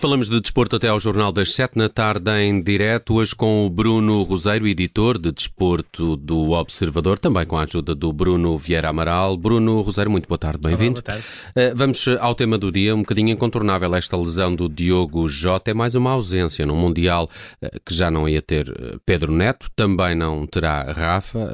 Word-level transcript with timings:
Falamos 0.00 0.30
de 0.30 0.40
desporto 0.40 0.76
até 0.76 0.88
ao 0.88 0.98
Jornal 0.98 1.30
das 1.30 1.52
Sete 1.52 1.76
na 1.76 1.86
tarde 1.86 2.30
em 2.30 2.62
direto, 2.62 3.16
hoje 3.16 3.34
com 3.34 3.66
o 3.66 3.68
Bruno 3.68 4.22
Roseiro, 4.22 4.66
editor 4.66 5.18
de 5.18 5.30
desporto 5.30 6.16
do 6.16 6.52
Observador, 6.52 7.18
também 7.18 7.44
com 7.44 7.58
a 7.58 7.64
ajuda 7.64 7.94
do 7.94 8.10
Bruno 8.10 8.56
Vieira 8.56 8.88
Amaral. 8.88 9.36
Bruno 9.36 9.82
Roseiro, 9.82 10.10
muito 10.10 10.26
boa 10.26 10.38
tarde, 10.38 10.58
bem-vindo. 10.62 11.02
Boa 11.02 11.02
tarde. 11.02 11.24
Uh, 11.50 11.76
vamos 11.76 12.08
ao 12.18 12.34
tema 12.34 12.56
do 12.56 12.72
dia, 12.72 12.96
um 12.96 13.00
bocadinho 13.00 13.28
incontornável 13.28 13.94
esta 13.94 14.16
lesão 14.16 14.54
do 14.54 14.70
Diogo 14.70 15.28
Jota, 15.28 15.70
é 15.70 15.74
mais 15.74 15.94
uma 15.94 16.12
ausência 16.12 16.64
no 16.64 16.74
Mundial 16.74 17.28
uh, 17.62 17.68
que 17.84 17.92
já 17.92 18.10
não 18.10 18.26
ia 18.26 18.40
ter 18.40 18.70
uh, 18.70 18.98
Pedro 19.04 19.30
Neto, 19.30 19.70
também 19.76 20.14
não 20.14 20.46
terá 20.46 20.80
Rafa. 20.92 21.46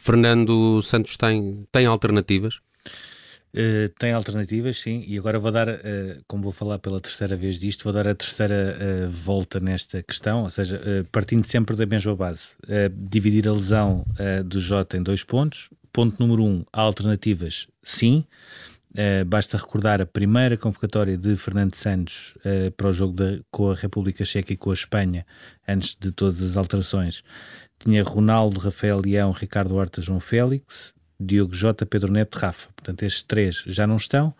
Fernando 0.00 0.80
Santos 0.82 1.16
tem, 1.16 1.66
tem 1.72 1.86
alternativas? 1.86 2.60
Uh, 3.54 3.86
tem 3.98 4.12
alternativas, 4.12 4.80
sim, 4.80 5.04
e 5.06 5.18
agora 5.18 5.38
vou 5.38 5.52
dar, 5.52 5.68
uh, 5.68 6.24
como 6.26 6.44
vou 6.44 6.52
falar 6.52 6.78
pela 6.78 6.98
terceira 6.98 7.36
vez 7.36 7.58
disto, 7.58 7.84
vou 7.84 7.92
dar 7.92 8.08
a 8.08 8.14
terceira 8.14 8.78
uh, 8.78 9.10
volta 9.10 9.60
nesta 9.60 10.02
questão, 10.02 10.44
ou 10.44 10.50
seja, 10.50 10.80
partindo 11.12 11.46
sempre 11.46 11.76
da 11.76 11.84
mesma 11.84 12.16
base, 12.16 12.46
dividir 12.94 13.46
a 13.46 13.52
lesão 13.52 14.06
do 14.46 14.58
Jota 14.58 14.96
em 14.96 15.02
dois 15.02 15.22
pontos. 15.22 15.68
Ponto 15.92 16.18
número 16.18 16.42
um, 16.42 16.64
há 16.72 16.80
alternativas, 16.80 17.66
sim. 17.84 18.24
basta 19.26 19.58
recordar 19.58 20.00
a 20.00 20.06
primeira 20.06 20.56
convocatória 20.56 21.18
de 21.18 21.36
Fernando 21.36 21.74
Santos 21.74 22.34
para 22.76 22.88
o 22.88 22.92
jogo 22.92 23.14
de, 23.14 23.42
com 23.50 23.70
a 23.70 23.74
República 23.74 24.24
Checa 24.24 24.54
e 24.54 24.56
com 24.56 24.70
a 24.70 24.74
Espanha, 24.74 25.26
antes 25.68 25.94
de 26.00 26.10
todas 26.10 26.40
as 26.42 26.56
alterações. 26.56 27.22
Tinha 27.78 28.02
Ronaldo, 28.02 28.60
Rafael 28.60 29.02
Leão, 29.04 29.30
Ricardo 29.32 29.74
Horta, 29.74 30.00
João 30.00 30.20
Félix, 30.20 30.94
Diogo 31.26 31.54
Jota, 31.54 31.86
Pedro 31.86 32.12
Neto, 32.12 32.38
Rafa. 32.38 32.68
Portanto, 32.74 33.02
estes 33.02 33.22
três 33.22 33.62
já 33.66 33.86
não 33.86 33.96
estão. 33.96 34.34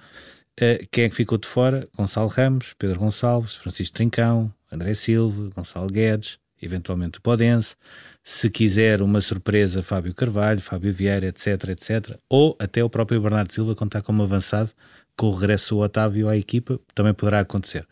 Uh, 0.61 0.87
quem 0.91 1.05
é 1.05 1.09
que 1.09 1.15
ficou 1.15 1.39
de 1.39 1.49
fora? 1.49 1.89
Gonçalo 1.97 2.29
Ramos, 2.29 2.75
Pedro 2.79 2.99
Gonçalves, 2.99 3.55
Francisco 3.57 3.95
Trincão, 3.95 4.53
André 4.71 4.95
Silva, 4.95 5.51
Gonçalo 5.55 5.87
Guedes, 5.87 6.39
eventualmente 6.61 7.19
o 7.19 7.23
Podense. 7.23 7.75
Se 8.23 8.49
quiser 8.51 9.03
uma 9.03 9.21
surpresa, 9.21 9.83
Fábio 9.83 10.15
Carvalho, 10.15 10.61
Fábio 10.61 10.93
Vieira, 10.93 11.27
etc, 11.27 11.71
etc. 11.71 12.19
Ou 12.29 12.57
até 12.59 12.85
o 12.85 12.91
próprio 12.91 13.21
Bernardo 13.21 13.53
Silva, 13.53 13.73
está 13.73 14.01
como 14.01 14.23
avançado, 14.23 14.71
com 15.17 15.27
o 15.27 15.35
regresso 15.35 15.75
do 15.75 15.81
Otávio 15.81 16.29
à 16.29 16.37
equipa, 16.37 16.79
também 16.95 17.15
poderá 17.15 17.41
acontecer. 17.41 17.87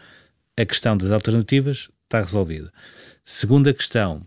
A 0.56 0.64
questão 0.64 0.96
das 0.96 1.10
alternativas 1.10 1.88
está 2.04 2.20
resolvida. 2.20 2.72
Segunda 3.24 3.72
questão, 3.72 4.26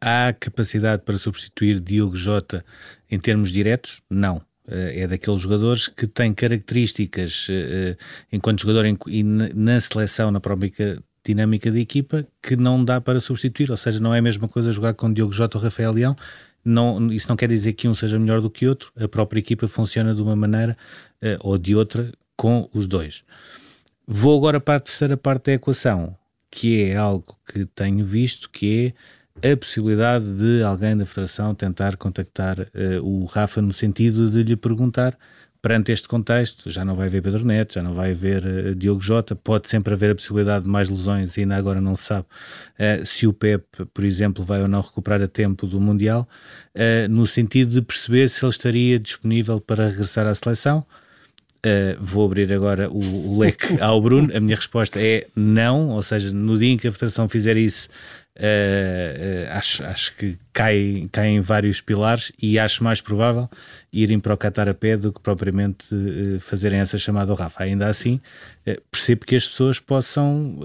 Há 0.00 0.32
capacidade 0.38 1.02
para 1.02 1.18
substituir 1.18 1.80
Diogo 1.80 2.16
Jota 2.16 2.64
em 3.10 3.18
termos 3.18 3.52
diretos? 3.52 4.02
Não. 4.08 4.42
Eh, 4.66 5.02
é 5.02 5.06
daqueles 5.06 5.40
jogadores 5.40 5.88
que 5.88 6.06
têm 6.06 6.32
características 6.32 7.46
eh, 7.50 7.96
eh, 7.98 8.04
enquanto 8.32 8.62
jogador 8.62 8.86
e 9.06 9.22
na 9.22 9.80
seleção, 9.80 10.30
na 10.30 10.40
própria 10.40 10.98
dinâmica 11.24 11.70
da 11.70 11.78
equipa, 11.78 12.26
que 12.42 12.56
não 12.56 12.84
dá 12.84 13.00
para 13.00 13.20
substituir. 13.20 13.70
Ou 13.70 13.76
seja, 13.76 14.00
não 14.00 14.14
é 14.14 14.18
a 14.18 14.22
mesma 14.22 14.48
coisa 14.48 14.72
jogar 14.72 14.94
com 14.94 15.12
Diogo 15.12 15.32
Jota 15.32 15.58
ou 15.58 15.64
Rafael 15.64 15.92
Leão. 15.92 16.16
Não, 16.64 17.12
isso 17.12 17.28
não 17.28 17.36
quer 17.36 17.48
dizer 17.48 17.74
que 17.74 17.88
um 17.88 17.94
seja 17.94 18.18
melhor 18.18 18.40
do 18.40 18.50
que 18.50 18.66
outro. 18.66 18.90
A 18.96 19.06
própria 19.06 19.38
equipa 19.38 19.68
funciona 19.68 20.14
de 20.14 20.22
uma 20.22 20.34
maneira 20.34 20.76
ou 21.40 21.58
de 21.58 21.74
outra 21.74 22.10
com 22.36 22.68
os 22.72 22.86
dois. 22.86 23.22
Vou 24.06 24.36
agora 24.36 24.60
para 24.60 24.76
a 24.76 24.80
terceira 24.80 25.16
parte 25.16 25.46
da 25.46 25.52
equação, 25.52 26.16
que 26.50 26.84
é 26.84 26.96
algo 26.96 27.36
que 27.46 27.66
tenho 27.66 28.04
visto, 28.04 28.48
que 28.48 28.86
é 28.86 28.94
a 29.42 29.56
possibilidade 29.56 30.24
de 30.34 30.62
alguém 30.62 30.96
da 30.96 31.04
Federação 31.04 31.54
tentar 31.54 31.96
contactar 31.96 32.60
uh, 32.60 33.02
o 33.02 33.24
Rafa 33.24 33.60
no 33.60 33.72
sentido 33.72 34.30
de 34.30 34.42
lhe 34.42 34.56
perguntar, 34.56 35.18
perante 35.60 35.90
este 35.90 36.06
contexto, 36.06 36.70
já 36.70 36.84
não 36.84 36.94
vai 36.94 37.08
haver 37.08 37.22
Pedro 37.22 37.44
Neto, 37.44 37.74
já 37.74 37.82
não 37.82 37.94
vai 37.94 38.12
haver 38.12 38.44
uh, 38.44 38.74
Diogo 38.74 39.00
Jota, 39.00 39.34
pode 39.34 39.68
sempre 39.68 39.92
haver 39.92 40.10
a 40.12 40.14
possibilidade 40.14 40.64
de 40.64 40.70
mais 40.70 40.88
lesões 40.88 41.36
e 41.36 41.40
ainda 41.40 41.56
agora 41.56 41.80
não 41.80 41.96
se 41.96 42.04
sabe 42.04 42.26
uh, 42.78 43.04
se 43.04 43.26
o 43.26 43.32
Pep, 43.32 43.64
por 43.92 44.04
exemplo, 44.04 44.44
vai 44.44 44.62
ou 44.62 44.68
não 44.68 44.80
recuperar 44.80 45.20
a 45.20 45.28
tempo 45.28 45.66
do 45.66 45.80
Mundial, 45.80 46.28
no 47.08 47.26
sentido 47.26 47.70
de 47.70 47.82
perceber 47.82 48.28
se 48.28 48.44
ele 48.44 48.50
estaria 48.50 48.98
disponível 48.98 49.60
para 49.60 49.88
regressar 49.88 50.26
à 50.26 50.34
seleção. 50.34 50.84
Uh, 51.64 51.96
vou 51.98 52.26
abrir 52.26 52.52
agora 52.52 52.90
o, 52.90 52.98
o, 52.98 53.38
leque 53.38 53.66
ao 53.80 53.98
Bruno. 53.98 54.30
A 54.36 54.40
minha 54.40 54.54
resposta 54.54 55.00
é 55.00 55.26
não, 55.34 55.88
ou 55.90 56.02
seja, 56.02 56.30
no 56.30 56.58
dia 56.58 56.72
em 56.72 56.76
que 56.76 56.86
a 56.86 56.92
Federação 56.92 57.26
fizer 57.26 57.56
isso, 57.56 57.88
Uh, 58.36 59.46
uh, 59.46 59.52
acho, 59.52 59.84
acho 59.84 60.16
que 60.16 60.36
cai, 60.52 61.08
cai 61.12 61.28
em 61.28 61.40
vários 61.40 61.80
pilares 61.80 62.32
e 62.42 62.58
acho 62.58 62.82
mais 62.82 63.00
provável 63.00 63.48
irem 63.92 64.18
para 64.18 64.34
o 64.34 64.36
Qatar 64.36 64.68
a 64.68 64.74
pé 64.74 64.96
do 64.96 65.12
que 65.12 65.20
propriamente 65.20 65.84
uh, 65.94 66.40
fazerem 66.40 66.80
essa 66.80 66.98
chamada 66.98 67.30
ao 67.30 67.38
Rafa. 67.38 67.62
Ainda 67.62 67.86
assim, 67.86 68.20
percebo 68.90 69.24
que 69.24 69.36
as 69.36 69.46
pessoas 69.48 69.78
possam 69.78 70.58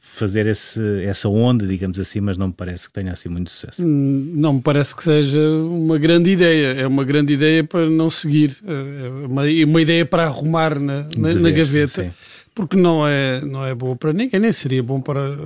fazer 0.00 0.46
esse, 0.46 0.80
essa 1.04 1.28
onda, 1.28 1.66
digamos 1.66 2.00
assim, 2.00 2.18
mas 2.20 2.38
não 2.38 2.46
me 2.46 2.54
parece 2.54 2.88
que 2.88 2.94
tenha 2.94 3.12
assim 3.12 3.28
muito 3.28 3.50
sucesso. 3.50 3.84
Hum, 3.84 4.32
não 4.34 4.54
me 4.54 4.62
parece 4.62 4.96
que 4.96 5.02
seja 5.02 5.38
uma 5.38 5.98
grande 5.98 6.30
ideia. 6.30 6.80
É 6.80 6.86
uma 6.86 7.04
grande 7.04 7.34
ideia 7.34 7.62
para 7.62 7.90
não 7.90 8.08
seguir, 8.08 8.56
é 8.66 9.26
uma, 9.26 9.42
uma 9.42 9.82
ideia 9.82 10.06
para 10.06 10.24
arrumar 10.24 10.78
na, 10.78 11.06
na, 11.14 11.34
na 11.34 11.50
gaveta. 11.50 12.04
Sim 12.04 12.10
porque 12.54 12.76
não 12.76 13.06
é, 13.06 13.40
não 13.40 13.64
é 13.64 13.74
boa 13.74 13.96
para 13.96 14.12
ninguém, 14.12 14.38
nem 14.38 14.52
seria 14.52 14.82
bom 14.82 15.00
para, 15.00 15.36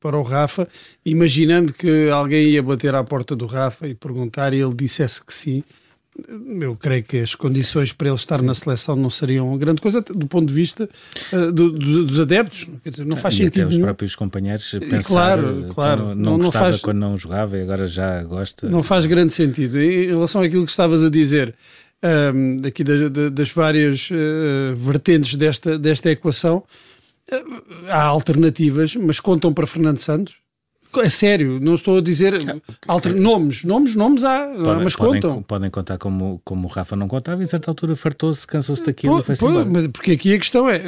para 0.00 0.18
o 0.18 0.22
Rafa, 0.22 0.68
imaginando 1.04 1.72
que 1.72 2.08
alguém 2.08 2.48
ia 2.48 2.62
bater 2.62 2.94
à 2.94 3.04
porta 3.04 3.36
do 3.36 3.46
Rafa 3.46 3.86
e 3.86 3.94
perguntar 3.94 4.54
e 4.54 4.60
ele 4.60 4.74
dissesse 4.74 5.24
que 5.24 5.32
sim. 5.32 5.62
Eu 6.60 6.76
creio 6.76 7.02
que 7.02 7.18
as 7.18 7.34
condições 7.34 7.92
para 7.92 8.06
ele 8.06 8.14
estar 8.14 8.40
na 8.40 8.54
seleção 8.54 8.94
não 8.94 9.10
seriam 9.10 9.58
grande 9.58 9.82
coisa 9.82 10.00
do 10.00 10.28
ponto 10.28 10.46
de 10.46 10.54
vista 10.54 10.88
uh, 11.32 11.50
do, 11.50 11.72
do, 11.72 12.04
dos 12.04 12.20
adeptos. 12.20 12.68
Dizer, 12.86 13.04
não 13.04 13.16
faz 13.16 13.34
e 13.34 13.38
sentido. 13.38 13.66
Até 13.66 13.74
os 13.74 13.78
próprios 13.78 14.14
companheiros 14.14 14.70
pensar, 14.70 15.02
claro, 15.02 15.66
claro, 15.74 16.02
então, 16.02 16.14
não, 16.14 16.38
não, 16.38 16.38
gostava 16.38 16.66
faz, 16.66 16.80
quando 16.80 16.98
não 16.98 17.18
jogava 17.18 17.58
e 17.58 17.62
agora 17.62 17.88
já 17.88 18.22
gosta. 18.22 18.68
Não 18.68 18.80
faz 18.80 19.06
grande 19.06 19.32
sentido. 19.32 19.80
Em 19.80 20.06
relação 20.06 20.40
àquilo 20.40 20.64
que 20.64 20.70
estavas 20.70 21.02
a 21.02 21.10
dizer, 21.10 21.52
um, 22.04 22.56
da, 22.56 23.28
das 23.30 23.50
várias 23.50 24.10
uh, 24.10 24.74
vertentes 24.76 25.34
desta, 25.36 25.78
desta 25.78 26.10
equação, 26.10 26.62
uh, 27.32 27.88
há 27.88 28.02
alternativas, 28.02 28.94
mas 28.96 29.20
contam 29.20 29.52
para 29.52 29.66
Fernando 29.66 29.98
Santos? 29.98 30.36
É 30.96 31.08
sério, 31.08 31.58
não 31.60 31.74
estou 31.74 31.98
a 31.98 32.00
dizer 32.00 32.34
alter... 32.86 33.16
nomes, 33.16 33.64
nomes, 33.64 33.96
nomes 33.96 34.22
há, 34.22 34.46
podem, 34.46 34.84
mas 34.84 34.94
podem, 34.94 35.20
contam. 35.20 35.42
Podem 35.42 35.68
contar 35.68 35.98
como, 35.98 36.40
como 36.44 36.68
o 36.68 36.70
Rafa 36.70 36.94
não 36.94 37.08
contava 37.08 37.42
e 37.42 37.44
a 37.44 37.48
certa 37.48 37.68
altura 37.68 37.96
fartou-se, 37.96 38.46
cansou-se 38.46 38.84
daquilo 38.84 39.20
pô, 39.24 39.34
pô, 39.36 39.64
mas 39.64 39.88
Porque 39.88 40.12
aqui 40.12 40.32
a 40.32 40.38
questão 40.38 40.70
é, 40.70 40.80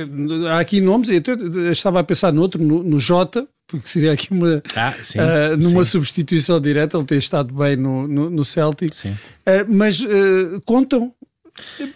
há 0.48 0.60
aqui 0.60 0.80
nomes, 0.80 1.08
eu, 1.08 1.20
eu 1.26 1.72
estava 1.72 1.98
a 1.98 2.04
pensar 2.04 2.32
noutro, 2.32 2.62
no, 2.62 2.84
no 2.84 3.00
Jota, 3.00 3.48
porque 3.66 3.88
seria 3.88 4.12
aqui 4.12 4.30
uma 4.30 4.62
ah, 4.74 4.94
sim, 5.02 5.18
uh, 5.18 5.56
numa 5.56 5.84
sim. 5.84 5.90
substituição 5.90 6.60
direta, 6.60 6.96
ele 6.96 7.06
tem 7.06 7.18
estado 7.18 7.52
bem 7.52 7.76
no, 7.76 8.06
no, 8.06 8.30
no 8.30 8.44
Celtic, 8.44 8.92
uh, 8.94 9.12
mas 9.68 10.00
uh, 10.00 10.60
contam. 10.64 11.12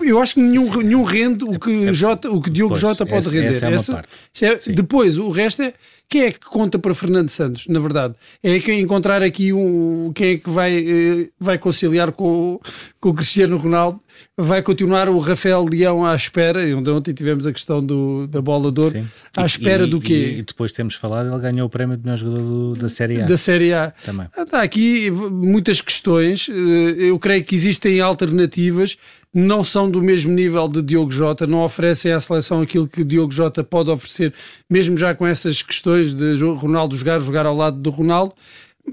Eu 0.02 0.18
acho 0.22 0.34
que 0.34 0.40
nenhum, 0.40 0.74
nenhum 0.78 1.02
rende 1.02 1.44
o 1.44 1.58
que, 1.58 1.88
é, 1.88 1.92
Jota, 1.92 2.30
o 2.30 2.40
que 2.40 2.48
Diogo 2.48 2.70
pois, 2.70 2.80
Jota 2.80 3.04
pode 3.04 3.26
essa, 3.26 3.30
render. 3.30 3.56
Essa 3.56 3.66
é 3.66 3.74
essa 3.74 4.70
é, 4.70 4.72
depois, 4.72 5.18
o 5.18 5.28
resto 5.30 5.62
é 5.62 5.74
quem 6.10 6.24
é 6.24 6.32
que 6.32 6.40
conta 6.40 6.76
para 6.76 6.92
Fernando 6.92 7.28
Santos, 7.28 7.68
na 7.68 7.78
verdade? 7.78 8.16
É 8.42 8.58
quem 8.58 8.80
encontrar 8.80 9.22
aqui 9.22 9.52
um. 9.52 10.12
Quem 10.12 10.32
é 10.32 10.38
que 10.38 10.50
vai, 10.50 10.76
eh, 10.76 11.28
vai 11.38 11.56
conciliar 11.56 12.10
com, 12.10 12.60
com 13.00 13.10
o 13.10 13.14
Cristiano 13.14 13.56
Ronaldo? 13.56 14.00
Vai 14.36 14.60
continuar 14.60 15.08
o 15.08 15.20
Rafael 15.20 15.64
Leão 15.64 16.04
à 16.04 16.16
espera? 16.16 16.62
Onde 16.76 16.90
ontem 16.90 17.14
tivemos 17.14 17.46
a 17.46 17.52
questão 17.52 17.84
do, 17.84 18.26
da 18.26 18.42
bola 18.42 18.72
de 18.72 18.80
ouro. 18.80 19.00
Sim. 19.00 19.08
À 19.36 19.46
espera 19.46 19.84
e, 19.84 19.86
do 19.86 20.00
quê? 20.00 20.38
E, 20.38 20.42
depois 20.42 20.72
temos 20.72 20.96
falado, 20.96 21.32
ele 21.32 21.40
ganhou 21.40 21.68
o 21.68 21.70
prémio 21.70 21.96
de 21.96 22.02
melhor 22.02 22.16
jogador 22.16 22.42
do, 22.42 22.74
da 22.74 22.88
Série 22.88 23.22
A. 23.22 23.26
Da 23.26 23.38
Série 23.38 23.72
A. 23.72 23.92
Também. 24.04 24.26
Está 24.36 24.58
ah, 24.58 24.62
aqui 24.62 25.12
muitas 25.12 25.80
questões. 25.80 26.48
Eh, 26.48 27.08
eu 27.08 27.18
creio 27.20 27.44
que 27.44 27.54
existem 27.54 28.00
alternativas 28.00 28.96
não 29.32 29.62
são 29.62 29.88
do 29.88 30.02
mesmo 30.02 30.32
nível 30.32 30.66
de 30.68 30.82
Diogo 30.82 31.10
Jota, 31.10 31.46
não 31.46 31.62
oferecem 31.62 32.12
à 32.12 32.20
seleção 32.20 32.60
aquilo 32.60 32.88
que 32.88 33.04
Diogo 33.04 33.32
Jota 33.32 33.62
pode 33.62 33.88
oferecer, 33.88 34.34
mesmo 34.68 34.98
já 34.98 35.14
com 35.14 35.24
essas 35.24 35.62
questões 35.62 35.99
de 36.06 36.42
Ronaldo 36.44 36.96
jogar, 36.96 37.20
jogar 37.20 37.46
ao 37.46 37.56
lado 37.56 37.78
do 37.78 37.90
Ronaldo. 37.90 38.34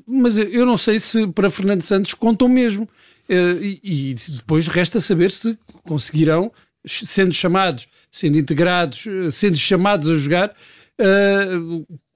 Mas 0.05 0.37
eu 0.37 0.65
não 0.65 0.77
sei 0.77 0.99
se 0.99 1.27
para 1.27 1.49
Fernando 1.49 1.81
Santos 1.81 2.13
contam 2.13 2.47
mesmo. 2.47 2.87
Eh, 3.29 3.77
e 3.83 4.15
depois 4.37 4.67
resta 4.67 5.01
saber 5.01 5.31
se 5.31 5.57
conseguirão, 5.83 6.51
sendo 6.85 7.33
chamados, 7.33 7.87
sendo 8.09 8.37
integrados, 8.37 9.05
eh, 9.05 9.31
sendo 9.31 9.57
chamados 9.57 10.09
a 10.09 10.15
jogar, 10.15 10.55
eh, 10.97 11.45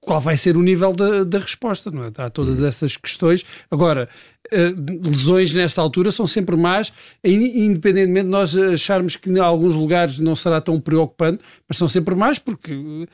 qual 0.01 0.19
vai 0.19 0.35
ser 0.35 0.57
o 0.57 0.63
nível 0.63 0.93
da, 0.93 1.23
da 1.23 1.37
resposta, 1.37 1.91
não 1.91 2.03
é? 2.03 2.11
Há 2.17 2.29
todas 2.29 2.59
uhum. 2.59 2.67
essas 2.67 2.97
questões. 2.97 3.45
Agora, 3.69 4.09
uh, 4.51 5.07
lesões 5.07 5.53
nesta 5.53 5.79
altura 5.79 6.11
são 6.11 6.25
sempre 6.25 6.57
más, 6.57 6.91
independentemente 7.23 8.25
de 8.25 8.31
nós 8.31 8.55
acharmos 8.55 9.15
que 9.15 9.29
em 9.29 9.37
alguns 9.37 9.75
lugares 9.75 10.17
não 10.17 10.35
será 10.35 10.59
tão 10.59 10.81
preocupante, 10.81 11.43
mas 11.69 11.77
são 11.77 11.87
sempre 11.87 12.15
más 12.15 12.39
porque 12.39 12.73
uh, 12.73 13.07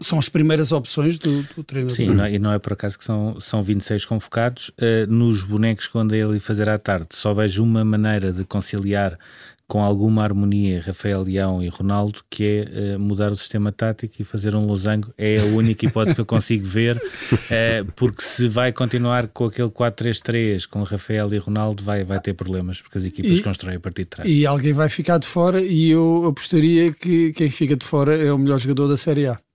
são 0.00 0.18
as 0.18 0.30
primeiras 0.30 0.72
opções 0.72 1.18
do, 1.18 1.42
do 1.54 1.62
treinador. 1.62 1.94
Sim, 1.94 2.06
não, 2.06 2.24
é, 2.24 2.32
e 2.32 2.38
não 2.38 2.52
é 2.52 2.58
por 2.58 2.72
acaso 2.72 2.98
que 2.98 3.04
são, 3.04 3.38
são 3.38 3.62
26 3.62 4.06
convocados. 4.06 4.70
Uh, 4.70 5.06
nos 5.06 5.42
bonecos 5.42 5.86
que 5.86 5.98
andei 5.98 6.22
ali 6.22 6.40
fazer 6.40 6.68
à 6.68 6.78
tarde, 6.78 7.08
só 7.12 7.34
vejo 7.34 7.62
uma 7.62 7.84
maneira 7.84 8.32
de 8.32 8.42
conciliar 8.42 9.18
com 9.66 9.82
alguma 9.82 10.22
harmonia 10.22 10.80
Rafael 10.80 11.22
Leão 11.22 11.62
e 11.62 11.68
Ronaldo, 11.68 12.20
que 12.30 12.44
é 12.44 12.96
uh, 12.96 13.00
mudar 13.00 13.32
o 13.32 13.36
sistema 13.36 13.72
tático 13.72 14.14
e 14.20 14.24
fazer 14.24 14.54
um 14.54 14.64
losango. 14.64 15.12
É 15.18 15.38
a 15.38 15.44
única 15.44 15.86
hipótese 15.86 16.14
que 16.14 16.20
eu 16.20 16.26
consigo 16.26 16.66
ver, 16.66 16.96
uh, 16.96 17.92
porque 17.96 18.22
se 18.22 18.48
vai 18.48 18.72
continuar 18.72 19.28
com 19.28 19.46
aquele 19.46 19.68
4-3-3 19.68 20.66
com 20.68 20.82
Rafael 20.82 21.32
e 21.34 21.38
Ronaldo, 21.38 21.82
vai, 21.82 22.04
vai 22.04 22.20
ter 22.20 22.34
problemas, 22.34 22.80
porque 22.80 22.98
as 22.98 23.04
equipas 23.04 23.38
e, 23.38 23.42
constroem 23.42 23.76
a 23.76 23.80
partir 23.80 24.02
de 24.02 24.10
trás. 24.10 24.30
E 24.30 24.46
alguém 24.46 24.72
vai 24.72 24.88
ficar 24.88 25.18
de 25.18 25.26
fora, 25.26 25.60
e 25.60 25.90
eu 25.90 26.26
apostaria 26.26 26.92
que 26.92 27.32
quem 27.32 27.50
fica 27.50 27.76
de 27.76 27.84
fora 27.84 28.16
é 28.16 28.32
o 28.32 28.38
melhor 28.38 28.58
jogador 28.58 28.86
da 28.88 28.96
Série 28.96 29.26
A. 29.26 29.45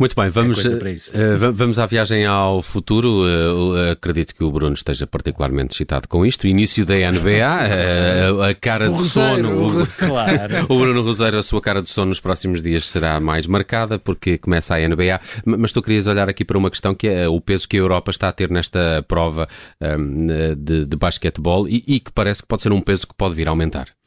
Muito 0.00 0.16
bem, 0.16 0.30
vamos, 0.30 0.64
é 0.64 0.70
uh, 0.70 1.52
vamos 1.52 1.78
à 1.78 1.84
viagem 1.84 2.24
ao 2.24 2.62
futuro. 2.62 3.22
Uh, 3.22 3.92
acredito 3.92 4.34
que 4.34 4.42
o 4.42 4.50
Bruno 4.50 4.72
esteja 4.72 5.06
particularmente 5.06 5.74
excitado 5.74 6.08
com 6.08 6.24
isto. 6.24 6.46
Início 6.46 6.86
da 6.86 6.94
NBA, 6.94 8.32
uh, 8.32 8.40
a 8.48 8.54
cara 8.54 8.90
o 8.90 8.94
de 8.94 8.98
Roseiro, 8.98 9.48
sono. 9.48 9.82
O, 9.82 9.86
claro. 9.86 10.54
o 10.72 10.78
Bruno 10.78 11.02
Roseiro, 11.02 11.36
a 11.36 11.42
sua 11.42 11.60
cara 11.60 11.82
de 11.82 11.90
sono 11.90 12.08
nos 12.08 12.18
próximos 12.18 12.62
dias 12.62 12.88
será 12.88 13.20
mais 13.20 13.46
marcada 13.46 13.98
porque 13.98 14.38
começa 14.38 14.74
a 14.74 14.78
NBA. 14.78 15.20
Mas 15.44 15.70
tu 15.70 15.82
querias 15.82 16.06
olhar 16.06 16.30
aqui 16.30 16.46
para 16.46 16.56
uma 16.56 16.70
questão 16.70 16.94
que 16.94 17.06
é 17.06 17.28
o 17.28 17.38
peso 17.38 17.68
que 17.68 17.76
a 17.76 17.80
Europa 17.80 18.10
está 18.10 18.30
a 18.30 18.32
ter 18.32 18.48
nesta 18.50 19.04
prova 19.06 19.46
um, 19.82 20.28
de, 20.56 20.86
de 20.86 20.96
basquetebol 20.96 21.68
e, 21.68 21.84
e 21.86 22.00
que 22.00 22.10
parece 22.10 22.40
que 22.40 22.48
pode 22.48 22.62
ser 22.62 22.72
um 22.72 22.80
peso 22.80 23.06
que 23.06 23.14
pode 23.14 23.34
vir 23.34 23.48
a 23.48 23.50
aumentar. 23.50 23.99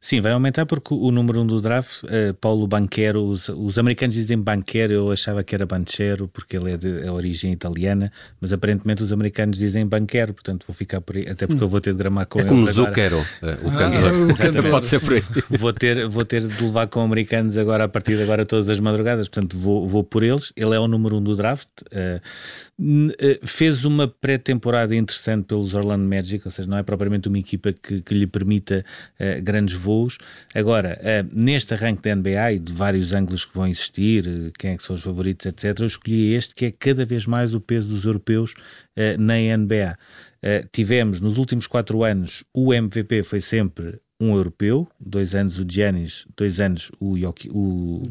Sim, 0.00 0.20
vai 0.20 0.32
aumentar 0.32 0.66
porque 0.66 0.92
o 0.92 1.10
número 1.10 1.40
1 1.40 1.42
um 1.42 1.46
do 1.46 1.60
draft, 1.60 2.02
uh, 2.02 2.34
Paulo 2.40 2.66
Banquero, 2.66 3.24
os, 3.24 3.48
os, 3.48 3.78
americanos 3.78 4.14
dizem 4.14 4.38
Banquero, 4.38 4.92
eu 4.92 5.10
achava 5.10 5.42
que 5.42 5.54
era 5.54 5.64
Banchero 5.64 6.28
porque 6.28 6.56
ele 6.56 6.72
é 6.72 6.76
de 6.76 7.06
é 7.06 7.10
origem 7.10 7.52
italiana, 7.52 8.12
mas 8.40 8.52
aparentemente 8.52 9.02
os 9.02 9.12
americanos 9.12 9.58
dizem 9.58 9.86
Banquero, 9.86 10.34
portanto 10.34 10.64
vou 10.66 10.74
ficar 10.74 11.00
por 11.00 11.16
aí, 11.16 11.28
até 11.28 11.46
porque 11.46 11.60
hum. 11.60 11.64
eu 11.64 11.68
vou 11.68 11.80
ter 11.80 11.92
de 11.92 11.98
gramar 11.98 12.26
com 12.26 12.38
é 12.38 12.42
eles. 12.42 12.52
Como 12.52 12.70
Zucchero, 12.70 13.18
uh, 13.18 13.66
o 13.66 13.70
ah, 13.70 14.34
cantor. 14.36 14.70
Pode 14.70 14.86
ser 14.88 15.00
por 15.00 15.14
aí. 15.14 15.22
Vou 15.58 15.72
ter, 15.72 16.06
vou 16.08 16.24
ter 16.24 16.46
de 16.46 16.62
levar 16.62 16.86
com 16.88 17.00
americanos 17.00 17.56
agora 17.56 17.84
a 17.84 17.88
partir 17.88 18.16
de 18.16 18.22
agora 18.22 18.44
todas 18.44 18.68
as 18.68 18.80
madrugadas, 18.80 19.28
portanto 19.28 19.56
vou, 19.56 19.88
vou 19.88 20.02
por 20.02 20.22
eles. 20.22 20.52
Ele 20.56 20.74
é 20.74 20.78
o 20.78 20.88
número 20.88 21.16
1 21.16 21.18
um 21.18 21.22
do 21.22 21.36
draft. 21.36 21.68
Uh, 21.86 22.20
fez 23.44 23.84
uma 23.84 24.08
pré-temporada 24.08 24.96
interessante 24.96 25.46
pelos 25.46 25.74
Orlando 25.74 26.04
Magic, 26.08 26.44
ou 26.44 26.50
seja, 26.50 26.68
não 26.68 26.76
é 26.76 26.82
propriamente 26.82 27.28
uma 27.28 27.38
equipa 27.38 27.72
que, 27.72 28.02
que 28.02 28.14
lhe 28.14 28.26
permita 28.26 28.84
uh, 29.20 29.40
grandes 29.44 29.74
voos. 29.74 30.18
Agora, 30.54 30.98
uh, 31.00 31.30
neste 31.32 31.74
arranque 31.74 32.02
da 32.02 32.14
NBA 32.14 32.52
e 32.54 32.58
de 32.58 32.72
vários 32.72 33.12
ângulos 33.12 33.44
que 33.44 33.54
vão 33.54 33.66
existir, 33.66 34.26
uh, 34.26 34.52
quem 34.58 34.72
é 34.72 34.76
que 34.76 34.82
são 34.82 34.96
os 34.96 35.02
favoritos, 35.02 35.46
etc., 35.46 35.80
eu 35.80 35.86
escolhi 35.86 36.34
este 36.34 36.54
que 36.54 36.66
é 36.66 36.70
cada 36.72 37.04
vez 37.04 37.26
mais 37.26 37.54
o 37.54 37.60
peso 37.60 37.88
dos 37.88 38.04
europeus 38.04 38.54
na 39.18 39.34
NBA. 39.34 39.98
tivemos 40.70 41.20
nos 41.20 41.36
últimos 41.36 41.66
quatro 41.66 42.04
anos 42.04 42.44
o 42.54 42.72
MVP 42.72 43.24
foi 43.24 43.40
sempre 43.40 43.98
um 44.20 44.36
europeu, 44.36 44.88
dois 45.00 45.34
anos 45.34 45.58
o 45.58 45.66
Giannis, 45.68 46.26
dois 46.36 46.60
anos 46.60 46.92
o 47.00 47.18
Jokic, 47.18 47.50
o, 47.52 48.02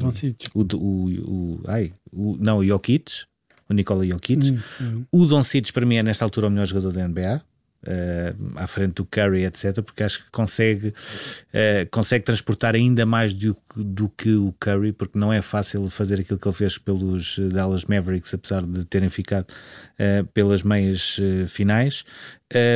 o, 0.53 0.61
o, 0.75 0.75
o, 0.77 1.61
ai, 1.65 1.93
o, 2.11 2.35
não, 2.37 2.57
o 2.57 2.65
Jokic, 2.65 3.23
o 3.69 3.73
Nikola 3.73 4.05
Jokic. 4.05 4.51
Hum, 4.51 4.59
hum. 4.81 5.05
O 5.11 5.25
Doncic 5.25 5.71
para 5.71 5.85
mim 5.85 5.95
é 5.95 6.03
nesta 6.03 6.25
altura 6.25 6.47
o 6.47 6.49
melhor 6.49 6.67
jogador 6.67 6.91
da 6.91 7.07
NBA 7.07 7.41
uh, 7.83 8.51
à 8.55 8.67
frente 8.67 8.95
do 8.95 9.05
Curry, 9.05 9.45
etc., 9.45 9.81
porque 9.81 10.03
acho 10.03 10.23
que 10.23 10.31
consegue, 10.31 10.87
uh, 10.87 11.89
consegue 11.91 12.25
transportar 12.25 12.75
ainda 12.75 13.05
mais 13.05 13.33
do, 13.33 13.55
do, 13.75 14.09
que 14.09 14.33
o 14.35 14.53
Curry, 14.59 14.93
porque 14.93 15.17
não 15.17 15.31
é 15.31 15.41
fácil 15.41 15.89
fazer 15.89 16.19
aquilo 16.19 16.39
que 16.39 16.47
ele 16.47 16.55
fez 16.55 16.77
pelos 16.77 17.39
Dallas 17.51 17.85
Mavericks, 17.85 18.33
apesar 18.33 18.63
de 18.63 18.85
terem 18.85 19.09
ficado 19.09 19.47
uh, 19.49 20.25
pelas 20.33 20.63
meias 20.63 21.19
finais. 21.47 22.03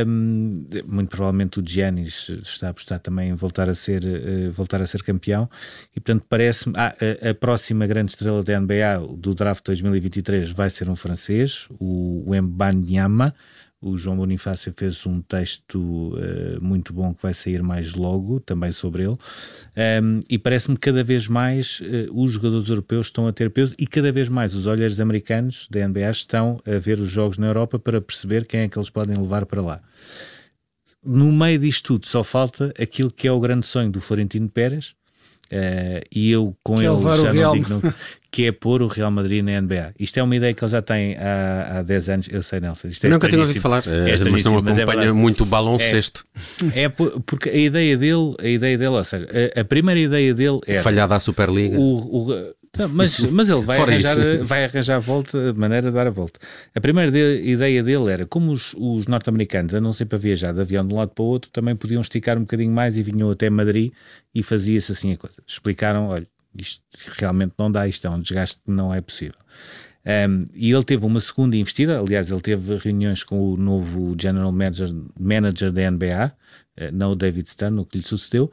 Um, 0.08 0.66
muito 0.88 1.10
provavelmente 1.10 1.60
o 1.60 1.64
Giannis 1.64 2.30
está 2.42 2.66
a 2.66 2.70
apostar 2.72 3.00
também 3.00 3.30
em 3.30 3.36
voltar 3.36 3.70
a 3.70 3.76
ser, 3.76 4.02
voltar 4.50 4.82
a 4.82 4.88
ser 4.88 5.04
campeão 5.04 5.48
e 5.96 6.00
portanto 6.00 6.26
parece-me 6.28 6.74
ah, 6.76 6.96
a, 7.00 7.30
a, 7.30 7.34
próxima 7.36 7.86
grande 7.86 8.10
estrela 8.10 8.42
da 8.42 8.60
NBA 8.60 9.16
do 9.20 9.36
draft 9.36 9.64
2023 9.66 10.50
vai 10.50 10.72
ser 10.72 10.90
um 10.90 10.96
francês, 10.96 11.68
o, 11.80 12.24
o 12.26 12.42
Mbanyama 12.42 13.36
o 13.82 13.96
João 13.96 14.18
Bonifácio 14.18 14.74
fez 14.76 15.06
um 15.06 15.22
texto 15.22 15.78
uh, 15.78 16.62
muito 16.62 16.92
bom 16.92 17.14
que 17.14 17.22
vai 17.22 17.34
sair 17.34 17.62
mais 17.62 17.94
logo, 17.94 18.40
também 18.40 18.72
sobre 18.72 19.04
ele. 19.04 19.18
Um, 20.02 20.22
e 20.30 20.38
parece-me 20.38 20.76
que 20.76 20.82
cada 20.82 21.04
vez 21.04 21.28
mais 21.28 21.80
uh, 21.82 22.12
os 22.12 22.32
jogadores 22.32 22.70
europeus 22.70 23.08
estão 23.08 23.28
a 23.28 23.34
ter 23.34 23.52
peso 23.52 23.76
e 23.78 23.86
cada 23.86 24.12
vez 24.12 24.30
mais 24.30 24.56
os 24.56 24.66
olhares 24.66 25.00
americanos 25.00 25.68
da 25.70 25.88
NBA 25.88 26.10
estão 26.10 26.60
a 26.66 26.80
ver 26.80 27.00
os 27.00 27.10
jogos 27.10 27.38
na 27.38 27.48
Europa 27.48 27.78
para 27.78 28.02
perceber 28.02 28.46
quem 28.46 28.62
é 28.62 28.68
que 28.68 28.78
eles 28.78 28.90
podem 28.90 29.16
levar 29.16 29.46
para 29.46 29.62
lá. 29.62 29.82
No 31.06 31.32
meio 31.32 31.60
disto 31.60 31.94
tudo, 31.94 32.08
só 32.08 32.24
falta 32.24 32.74
aquilo 32.80 33.12
que 33.12 33.28
é 33.28 33.32
o 33.32 33.40
grande 33.40 33.66
sonho 33.66 33.92
do 33.92 34.02
Florentino 34.02 34.50
Pérez, 34.50 34.96
Uh, 35.48 36.04
e 36.12 36.30
eu 36.30 36.54
com 36.62 36.76
que 36.76 36.84
ele 36.84 37.02
já 37.02 37.34
não 37.34 37.54
digo 37.54 37.70
não, 37.70 37.94
que 38.38 38.46
é 38.46 38.52
pôr 38.52 38.84
o 38.84 38.88
Real 38.88 39.10
Madrid 39.10 39.44
na 39.44 39.60
NBA. 39.60 39.96
Isto 40.00 40.20
é 40.20 40.22
uma 40.22 40.36
ideia 40.36 40.54
que 40.54 40.64
ele 40.64 40.70
já 40.70 40.80
tem 40.80 41.18
há, 41.18 41.80
há 41.80 41.82
10 41.82 42.10
anos, 42.10 42.30
eu 42.32 42.44
sei, 42.44 42.60
Nelson. 42.60 42.90
Isto 42.90 43.06
é 43.06 43.08
eu 43.08 43.14
nunca 43.14 43.28
tinha 43.28 43.42
ouvido 43.42 43.60
falar, 43.60 43.84
é 43.88 44.12
mas 44.30 44.44
não 44.44 44.58
é 44.60 44.60
acompanha 44.60 45.10
é 45.10 45.12
muito 45.12 45.42
o 45.42 45.46
baloncesto. 45.48 46.24
É, 46.72 46.84
é 46.84 46.90
porque 46.90 47.50
a 47.50 47.58
ideia 47.58 47.98
dele, 47.98 48.36
a 48.40 48.48
ideia 48.48 48.78
dele, 48.78 48.92
ou 48.92 49.04
seja, 49.04 49.28
a, 49.56 49.62
a 49.62 49.66
primeira 49.66 50.00
ideia 50.00 50.36
dele 50.36 50.60
é 50.68 50.80
falhada 50.84 51.16
a 51.16 51.20
Superliga. 51.20 51.80
O, 51.80 52.28
o, 52.30 52.54
não, 52.78 52.90
mas, 52.90 53.20
mas 53.22 53.50
ele 53.50 53.62
vai 53.62 53.80
arranjar, 53.82 54.16
vai 54.44 54.66
arranjar 54.66 54.98
a 54.98 55.00
volta, 55.00 55.56
maneira 55.56 55.90
de 55.90 55.96
dar 55.96 56.06
a 56.06 56.12
volta. 56.12 56.40
A 56.76 56.80
primeira 56.80 57.12
de, 57.12 57.42
ideia 57.42 57.82
dele 57.82 58.12
era 58.12 58.28
como 58.28 58.52
os, 58.52 58.76
os 58.78 59.08
norte-americanos 59.08 59.74
andam 59.74 59.92
sempre 59.94 60.16
a 60.16 60.20
viajar 60.20 60.54
de 60.54 60.62
avião 60.62 60.86
de 60.86 60.94
um 60.94 60.98
lado 60.98 61.10
para 61.10 61.24
o 61.24 61.26
outro, 61.26 61.50
também 61.50 61.76
podiam 61.76 62.02
esticar 62.02 62.38
um 62.38 62.42
bocadinho 62.42 62.72
mais 62.72 62.98
e 62.98 63.02
vinham 63.02 63.32
até 63.32 63.50
Madrid 63.50 63.92
e 64.36 64.44
fazia-se 64.44 64.92
assim 64.92 65.14
a 65.14 65.18
coisa. 65.18 65.38
Explicaram: 65.48 66.10
olha, 66.10 66.28
isto 66.58 66.84
realmente 67.18 67.54
não 67.58 67.72
dá, 67.72 67.88
isto 67.88 68.06
é 68.08 68.10
um 68.10 68.22
desgaste 68.22 68.62
que 68.64 68.72
não 68.72 68.94
é 68.94 69.02
possível. 69.02 69.40
Um, 70.08 70.48
e 70.54 70.72
ele 70.72 70.84
teve 70.86 71.06
uma 71.06 71.20
segunda 71.20 71.58
investida, 71.58 72.00
aliás, 72.00 72.32
ele 72.32 72.40
teve 72.40 72.78
reuniões 72.78 73.24
com 73.24 73.52
o 73.52 73.58
novo 73.58 74.16
General 74.18 74.54
Manager, 74.54 74.90
manager 75.20 75.70
da 75.70 75.92
NBA, 75.92 76.32
uh, 76.80 76.92
não 76.94 77.12
o 77.12 77.16
David 77.16 77.50
Stern, 77.50 77.78
o 77.82 77.86
que 77.86 77.98
lhe 77.98 78.06
sucedeu, 78.06 78.50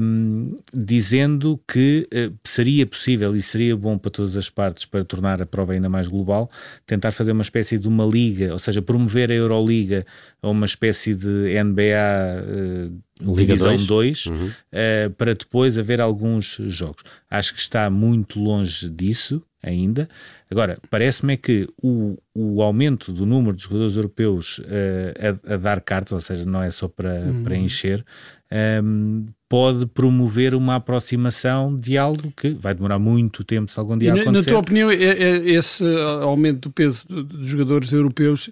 um, 0.00 0.58
dizendo 0.74 1.60
que 1.68 2.08
uh, 2.12 2.36
seria 2.42 2.84
possível 2.84 3.36
e 3.36 3.40
seria 3.40 3.76
bom 3.76 3.96
para 3.96 4.10
todas 4.10 4.34
as 4.34 4.50
partes 4.50 4.84
para 4.84 5.04
tornar 5.04 5.40
a 5.40 5.46
prova 5.46 5.72
ainda 5.72 5.88
mais 5.88 6.08
global, 6.08 6.50
tentar 6.84 7.12
fazer 7.12 7.30
uma 7.30 7.42
espécie 7.42 7.78
de 7.78 7.86
uma 7.86 8.04
liga, 8.04 8.52
ou 8.52 8.58
seja, 8.58 8.82
promover 8.82 9.30
a 9.30 9.34
Euroliga 9.34 10.04
a 10.42 10.48
uma 10.48 10.66
espécie 10.66 11.14
de 11.14 11.62
NBA 11.62 12.90
uh, 13.22 13.36
Liga 13.36 13.54
Divisão 13.54 13.76
2, 13.76 14.26
uhum. 14.26 14.46
uh, 14.48 15.10
para 15.16 15.32
depois 15.32 15.78
haver 15.78 16.00
alguns 16.00 16.56
jogos. 16.66 17.04
Acho 17.30 17.54
que 17.54 17.60
está 17.60 17.88
muito 17.88 18.40
longe 18.40 18.90
disso 18.90 19.40
ainda. 19.62 20.08
Agora, 20.50 20.78
parece-me 20.90 21.34
é 21.34 21.36
que 21.36 21.68
o, 21.80 22.18
o 22.34 22.62
aumento 22.62 23.12
do 23.12 23.24
número 23.24 23.56
de 23.56 23.62
jogadores 23.62 23.96
europeus 23.96 24.60
a, 25.46 25.54
a, 25.54 25.56
dar 25.56 25.80
cartas, 25.80 26.12
ou 26.12 26.20
seja, 26.20 26.44
não 26.44 26.62
é 26.62 26.70
só 26.70 26.88
para, 26.88 27.20
uhum. 27.20 27.44
para 27.44 27.56
encher, 27.56 28.04
um, 28.82 29.26
pode 29.48 29.86
promover 29.86 30.54
uma 30.54 30.76
aproximação 30.76 31.78
de 31.78 31.96
algo 31.96 32.32
que 32.36 32.50
vai 32.50 32.74
demorar 32.74 32.98
muito 32.98 33.44
tempo 33.44 33.70
se 33.70 33.78
algum 33.78 33.96
dia 33.96 34.14
e, 34.14 34.20
acontecer. 34.20 34.46
Na 34.46 34.52
tua 34.52 34.60
opinião, 34.60 34.90
é, 34.90 34.94
é, 34.94 35.50
esse 35.50 35.84
aumento 36.22 36.68
do 36.68 36.72
peso 36.72 37.06
dos 37.08 37.46
jogadores 37.46 37.92
europeus 37.92 38.50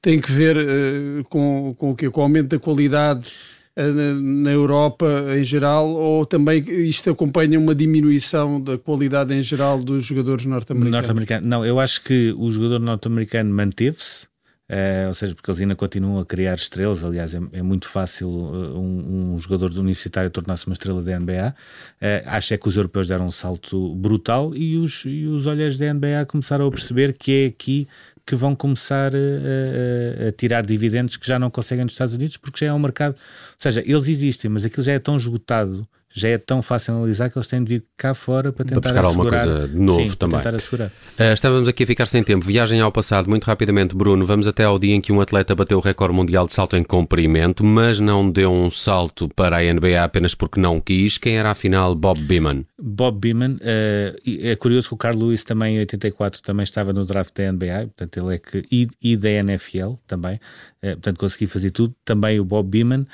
tem 0.00 0.20
que 0.20 0.32
ver 0.32 0.56
uh, 0.56 1.24
com, 1.24 1.74
com 1.78 1.90
o 1.90 1.94
quê? 1.94 2.10
Com 2.10 2.20
o 2.20 2.24
aumento 2.24 2.48
da 2.48 2.58
qualidade 2.58 3.28
uh, 3.28 3.51
na 3.74 4.50
Europa 4.50 5.06
em 5.36 5.44
geral 5.44 5.88
ou 5.88 6.26
também 6.26 6.62
isto 6.86 7.10
acompanha 7.10 7.58
uma 7.58 7.74
diminuição 7.74 8.60
da 8.60 8.76
qualidade 8.76 9.32
em 9.34 9.42
geral 9.42 9.82
dos 9.82 10.04
jogadores 10.04 10.44
norte-americanos? 10.44 10.92
Norte-americano. 10.92 11.46
Não, 11.46 11.64
eu 11.64 11.80
acho 11.80 12.02
que 12.02 12.34
o 12.36 12.50
jogador 12.50 12.78
norte-americano 12.80 13.52
manteve-se 13.54 14.26
Uh, 14.72 15.08
ou 15.08 15.14
seja, 15.14 15.34
porque 15.34 15.50
eles 15.50 15.60
ainda 15.60 15.74
continuam 15.74 16.18
a 16.18 16.24
criar 16.24 16.54
estrelas. 16.54 17.04
Aliás, 17.04 17.34
é, 17.34 17.40
é 17.52 17.62
muito 17.62 17.86
fácil 17.86 18.28
uh, 18.28 18.80
um, 18.80 19.34
um, 19.34 19.38
jogador 19.38 19.70
universitário 19.72 20.30
tornar-se 20.30 20.66
uma 20.66 20.72
estrela 20.72 21.02
da 21.02 21.18
NBA. 21.18 21.50
Uh, 21.50 21.54
eh, 22.00 22.24
acho 22.26 22.54
é 22.54 22.56
que 22.56 22.66
os 22.66 22.76
europeus 22.78 23.06
deram 23.06 23.26
um 23.26 23.30
salto 23.30 23.94
brutal 23.94 24.56
e 24.56 24.78
os, 24.78 25.04
e 25.04 25.26
os 25.26 25.46
olhos 25.46 25.76
da 25.76 25.92
NBA 25.92 26.24
começaram 26.26 26.66
a 26.66 26.70
perceber 26.70 27.12
que 27.12 27.32
é 27.32 27.46
aqui 27.48 27.86
que 28.26 28.34
vão 28.34 28.54
começar 28.54 29.12
a, 29.14 29.18
a, 29.18 30.28
a, 30.28 30.32
tirar 30.32 30.64
dividendos 30.64 31.16
que 31.16 31.26
já 31.26 31.38
não 31.38 31.50
conseguem 31.50 31.84
nos 31.84 31.94
Estados 31.94 32.14
Unidos, 32.14 32.36
porque 32.36 32.64
já 32.64 32.70
é 32.70 32.74
um 32.74 32.78
mercado. 32.78 33.14
Ou 33.14 33.56
seja, 33.58 33.82
eles 33.84 34.08
existem, 34.08 34.50
mas 34.50 34.64
aquilo 34.64 34.82
já 34.82 34.92
é 34.92 34.98
tão 34.98 35.16
esgotado 35.16 35.86
já 36.14 36.28
é 36.28 36.38
tão 36.38 36.60
fácil 36.62 36.94
analisar 36.94 37.30
que 37.30 37.38
eles 37.38 37.48
têm 37.48 37.64
de 37.64 37.74
vir 37.74 37.84
cá 37.96 38.14
fora 38.14 38.52
para 38.52 38.64
tentar 38.64 38.80
para 38.80 38.92
buscar 38.92 39.06
assegurar. 39.08 39.40
alguma 39.40 39.56
coisa 39.56 39.68
de 39.68 39.80
novo 39.80 40.08
Sim, 40.10 40.16
também. 40.16 40.38
tentar 40.40 40.56
assegurar. 40.56 40.88
Uh, 40.88 41.32
estávamos 41.32 41.68
aqui 41.68 41.84
a 41.84 41.86
ficar 41.86 42.06
sem 42.06 42.22
tempo. 42.22 42.44
Viagem 42.44 42.80
ao 42.80 42.92
passado, 42.92 43.30
muito 43.30 43.44
rapidamente, 43.44 43.94
Bruno. 43.96 44.24
Vamos 44.24 44.46
até 44.46 44.64
ao 44.64 44.78
dia 44.78 44.94
em 44.94 45.00
que 45.00 45.12
um 45.12 45.20
atleta 45.20 45.54
bateu 45.54 45.78
o 45.78 45.80
recorde 45.80 46.14
mundial 46.14 46.46
de 46.46 46.52
salto 46.52 46.76
em 46.76 46.84
comprimento, 46.84 47.64
mas 47.64 47.98
não 47.98 48.30
deu 48.30 48.52
um 48.52 48.70
salto 48.70 49.28
para 49.34 49.58
a 49.58 49.72
NBA 49.72 50.02
apenas 50.02 50.34
porque 50.34 50.60
não 50.60 50.80
quis. 50.80 51.16
Quem 51.16 51.38
era 51.38 51.50
afinal 51.50 51.94
Bob 51.94 52.20
Beeman? 52.20 52.66
Bob 52.78 53.18
Beeman. 53.18 53.54
Uh, 53.54 54.16
é 54.42 54.54
curioso 54.56 54.88
que 54.88 54.94
o 54.94 54.96
Carl 54.98 55.18
Lewis 55.18 55.44
também 55.44 55.76
em 55.76 55.80
84 55.80 56.42
também 56.42 56.64
estava 56.64 56.92
no 56.92 57.06
draft 57.06 57.34
da 57.34 57.50
NBA, 57.50 57.88
portanto 57.96 58.18
ele 58.18 58.34
é 58.34 58.38
que 58.38 58.66
e, 58.70 58.88
e 59.02 59.16
da 59.16 59.30
NFL 59.30 59.94
também. 60.06 60.38
portanto, 60.80 61.18
consegui 61.18 61.46
fazer 61.46 61.70
tudo. 61.70 61.94
Também 62.04 62.38
o 62.38 62.44
Bob 62.44 62.68
Beeman. 62.68 63.06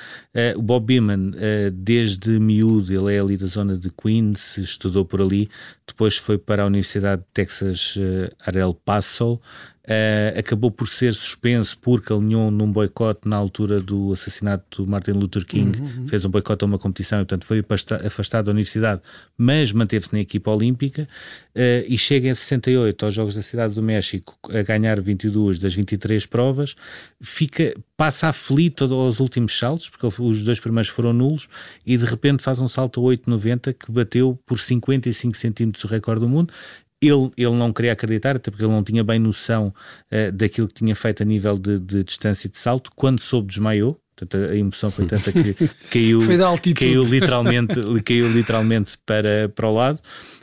o 0.55 0.61
Bob 0.61 0.85
Beeman, 0.85 1.31
desde 1.73 2.39
miúdo, 2.39 2.88
ele 2.93 3.13
é 3.13 3.19
ali 3.19 3.37
da 3.37 3.47
zona 3.47 3.77
de 3.77 3.89
Queens, 3.89 4.57
estudou 4.57 5.05
por 5.05 5.21
ali, 5.21 5.49
depois 5.89 6.17
foi 6.17 6.37
para 6.37 6.63
a 6.63 6.65
Universidade 6.65 7.21
de 7.21 7.27
Texas 7.33 7.95
Arel 8.45 8.73
Paso, 8.73 9.39
Uh, 9.89 10.37
acabou 10.37 10.69
por 10.69 10.87
ser 10.87 11.15
suspenso 11.15 11.75
porque 11.79 12.13
alinhou 12.13 12.51
num 12.51 12.71
boicote 12.71 13.27
na 13.27 13.35
altura 13.35 13.79
do 13.79 14.13
assassinato 14.13 14.83
do 14.83 14.87
Martin 14.87 15.13
Luther 15.13 15.43
King, 15.43 15.79
uhum, 15.79 15.85
uhum. 16.01 16.07
fez 16.07 16.23
um 16.23 16.29
boicote 16.29 16.63
a 16.63 16.67
uma 16.67 16.77
competição 16.77 17.17
e, 17.19 17.25
portanto, 17.25 17.43
foi 17.43 17.65
afastado 18.05 18.45
da 18.45 18.51
universidade, 18.51 19.01
mas 19.35 19.71
manteve-se 19.71 20.13
na 20.13 20.19
equipa 20.19 20.51
olímpica 20.51 21.09
uh, 21.55 21.85
e 21.87 21.97
chega 21.97 22.27
em 22.27 22.33
68 22.35 23.03
aos 23.03 23.15
Jogos 23.15 23.33
da 23.33 23.41
Cidade 23.41 23.73
do 23.73 23.81
México 23.81 24.37
a 24.51 24.61
ganhar 24.61 25.01
22 25.01 25.57
das 25.57 25.73
23 25.73 26.23
provas, 26.27 26.75
fica, 27.19 27.73
passa 27.97 28.27
aflito 28.27 28.93
aos 28.93 29.19
últimos 29.19 29.57
saltos, 29.57 29.89
porque 29.89 30.05
os 30.05 30.43
dois 30.43 30.59
primeiros 30.59 30.91
foram 30.91 31.13
nulos, 31.13 31.49
e 31.83 31.97
de 31.97 32.05
repente 32.05 32.43
faz 32.43 32.59
um 32.59 32.67
salto 32.67 32.99
a 32.99 33.11
8,90 33.15 33.73
que 33.73 33.91
bateu 33.91 34.37
por 34.45 34.59
55 34.59 35.35
centímetros 35.35 35.78
o 35.85 35.87
recorde 35.87 36.21
do 36.21 36.29
mundo 36.29 36.53
ele, 37.01 37.31
ele 37.37 37.55
não 37.55 37.71
queria 37.71 37.93
acreditar, 37.93 38.35
até 38.35 38.51
porque 38.51 38.63
ele 38.63 38.71
não 38.71 38.83
tinha 38.83 39.03
bem 39.03 39.19
noção 39.19 39.73
uh, 40.11 40.31
daquilo 40.31 40.67
que 40.67 40.73
tinha 40.73 40.95
feito 40.95 41.23
a 41.23 41.25
nível 41.25 41.57
de, 41.57 41.79
de 41.79 42.03
distância 42.03 42.49
de 42.49 42.57
salto. 42.57 42.91
Quando 42.95 43.21
soube, 43.21 43.47
desmaiou. 43.47 43.99
Portanto, 44.15 44.49
a 44.51 44.55
emoção 44.55 44.91
foi 44.91 45.05
tanta 45.05 45.31
que 45.31 45.53
caiu, 45.89 46.19
caiu 46.75 47.03
literalmente, 47.03 47.75
caiu 48.03 48.29
literalmente 48.29 48.97
para, 49.05 49.47
para 49.55 49.65
o 49.69 49.73
lado. 49.73 49.97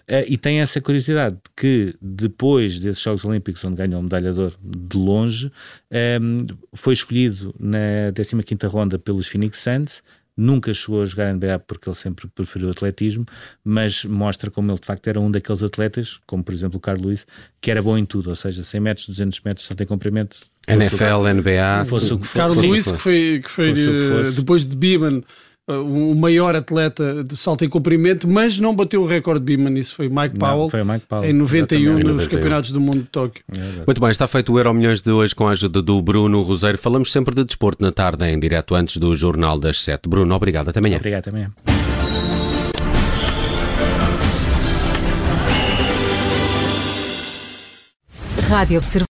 Uh, 0.08 0.24
e 0.26 0.38
tem 0.38 0.60
essa 0.60 0.80
curiosidade 0.80 1.36
que 1.54 1.94
depois 2.00 2.78
desses 2.78 3.02
Jogos 3.02 3.24
Olímpicos, 3.26 3.62
onde 3.64 3.76
ganhou 3.76 4.00
medalha 4.00 4.32
de 4.32 4.40
ouro 4.40 4.56
de 4.62 4.96
longe, 4.96 5.48
um, 5.48 5.50
ehm, 5.90 6.38
foi 6.72 6.94
escolhido 6.94 7.54
na 7.60 8.12
15ª 8.14 8.66
ronda 8.66 8.98
pelos 8.98 9.26
Phoenix 9.26 9.58
Suns, 9.58 10.02
nunca 10.36 10.72
chegou 10.74 11.02
a 11.02 11.06
jogar 11.06 11.32
NBA 11.32 11.60
porque 11.60 11.88
ele 11.88 11.96
sempre 11.96 12.28
preferiu 12.28 12.68
o 12.68 12.70
atletismo, 12.70 13.24
mas 13.64 14.04
mostra 14.04 14.50
como 14.50 14.70
ele 14.70 14.78
de 14.78 14.86
facto 14.86 15.06
era 15.08 15.18
um 15.18 15.30
daqueles 15.30 15.62
atletas, 15.62 16.20
como 16.26 16.44
por 16.44 16.52
exemplo 16.52 16.76
o 16.76 16.80
Carlos 16.80 17.06
Luiz, 17.06 17.26
que 17.60 17.70
era 17.70 17.82
bom 17.82 17.96
em 17.96 18.04
tudo, 18.04 18.30
ou 18.30 18.36
seja, 18.36 18.62
100 18.62 18.80
metros, 18.80 19.06
200 19.08 19.40
metros, 19.40 19.66
só 19.66 19.74
tem 19.74 19.86
comprimento. 19.86 20.36
NFL, 20.68 21.28
NBA. 21.34 21.84
Fosse 21.86 22.12
o 22.12 22.18
que 22.18 22.26
fosse. 22.26 22.38
Carlos 22.38 22.58
Luiz, 22.58 22.90
que 22.90 22.98
foi, 22.98 23.40
que 23.42 23.50
foi 23.50 23.72
que 23.72 24.32
depois 24.34 24.64
de 24.64 24.76
Biban 24.76 25.22
o 25.68 26.14
maior 26.14 26.54
atleta 26.54 27.24
do 27.24 27.36
salto 27.36 27.64
em 27.64 27.68
comprimento, 27.68 28.28
mas 28.28 28.58
não 28.58 28.74
bateu 28.74 29.02
o 29.02 29.06
recorde 29.06 29.44
de 29.44 29.56
Biman. 29.56 29.76
Isso 29.78 29.94
foi 29.94 30.08
Mike 30.08 30.38
Powell, 30.38 30.58
não, 30.58 30.70
foi 30.70 30.84
Mike 30.84 31.06
Powell 31.06 31.28
em 31.28 31.32
91 31.32 31.92
nos 31.92 32.02
91. 32.04 32.28
Campeonatos 32.28 32.72
do 32.72 32.80
Mundo 32.80 32.98
de 32.98 33.08
Tóquio. 33.08 33.44
É 33.52 33.84
Muito 33.84 34.00
bem, 34.00 34.10
está 34.10 34.28
feito 34.28 34.52
o 34.52 34.58
Euro 34.58 34.72
Milhões 34.72 35.02
de 35.02 35.10
hoje 35.10 35.34
com 35.34 35.48
a 35.48 35.52
ajuda 35.52 35.82
do 35.82 36.00
Bruno 36.00 36.40
Roseiro. 36.42 36.78
Falamos 36.78 37.10
sempre 37.10 37.34
de 37.34 37.44
desporto 37.44 37.82
na 37.82 37.90
tarde, 37.90 38.24
em 38.26 38.38
direto 38.38 38.74
antes 38.74 38.96
do 38.98 39.14
Jornal 39.14 39.58
das 39.58 39.82
7. 39.82 40.08
Bruno, 40.08 40.34
obrigado. 40.34 40.68
Até 40.68 40.78
amanhã. 40.78 40.96
Obrigado, 40.96 41.20
até 41.20 41.30
amanhã. 41.30 41.52
Rádio 48.48 48.80